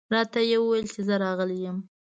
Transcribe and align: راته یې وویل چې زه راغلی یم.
راته 0.13 0.39
یې 0.49 0.57
وویل 0.61 0.87
چې 0.93 1.01
زه 1.07 1.15
راغلی 1.23 1.57
یم. 1.65 1.77